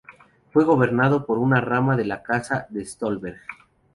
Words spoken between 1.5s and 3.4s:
rama de la Casa de Stolberg.